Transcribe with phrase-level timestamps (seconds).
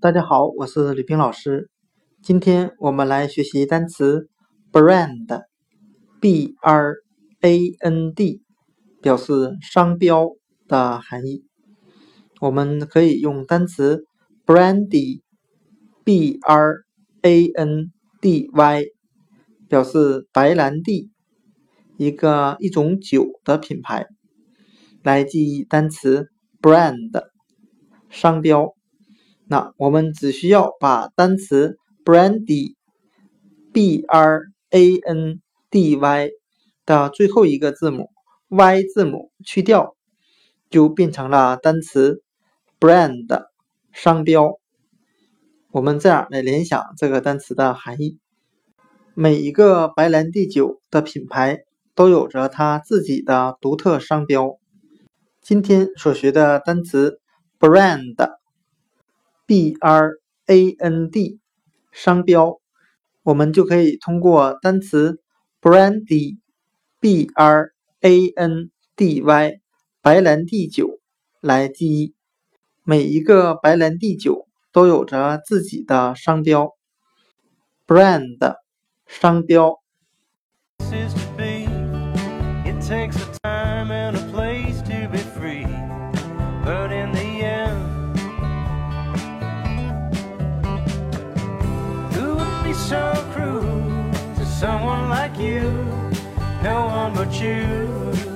[0.00, 1.68] 大家好，我是李冰老师。
[2.22, 4.28] 今天我们来学习单词
[4.70, 6.94] brand，b r
[7.40, 8.40] a n d，
[9.02, 10.28] 表示商标
[10.68, 11.44] 的含义。
[12.40, 14.04] 我们可以用单词
[14.46, 16.84] brandy，b r
[17.22, 17.90] a n
[18.20, 18.84] d y，
[19.68, 21.10] 表示白兰地，
[21.96, 24.06] 一个一种酒的品牌，
[25.02, 26.28] 来记忆单词
[26.62, 27.24] brand，
[28.08, 28.77] 商标。
[29.50, 36.30] 那我们只需要把单词 brandy，b r a n d y
[36.84, 38.10] 的最后一个字母
[38.48, 39.96] y 字母去掉，
[40.68, 42.22] 就变成了单词
[42.78, 43.46] brand
[43.90, 44.58] 商标。
[45.70, 48.18] 我们这样来联想这个单词的含义：
[49.14, 51.60] 每一个白兰地酒的品牌
[51.94, 54.58] 都有着它自己的独特商标。
[55.40, 57.18] 今天所学的单词
[57.58, 58.36] brand。
[59.48, 60.12] B R
[60.44, 61.40] A N D
[61.90, 62.60] 商标，
[63.22, 65.22] 我们就可以通过单词
[65.62, 66.36] Brandy
[67.00, 69.60] B R A N D Y
[70.02, 71.00] 白兰地酒
[71.40, 72.14] 来记忆。
[72.84, 76.74] 每一个白兰地酒都有着自己的商标
[77.86, 78.56] ，brand
[79.06, 79.80] 商标。
[92.78, 95.60] So cruel to someone like you.
[96.62, 98.27] No one but you